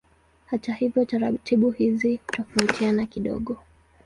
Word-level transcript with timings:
Hata 0.45 0.73
hivyo 0.73 1.05
taratibu 1.05 1.71
hizi 1.71 2.15
hutofautiana 2.15 3.05
kidogo. 3.05 3.57